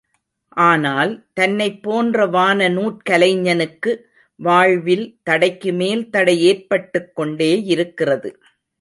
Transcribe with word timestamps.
ஆனால், 0.57 1.25
தன்னைப் 1.33 1.83
போன்ற 1.83 2.25
வான 2.25 2.69
நூற்கலைஞனுக்கு, 2.69 3.91
வாழ்வில் 4.39 5.19
தடைக்கு 5.23 5.73
மேல் 5.73 6.09
தடை 6.09 6.37
ஏற்பட்டுக் 6.41 7.11
கொண்டேயிருக்கிறது. 7.17 8.31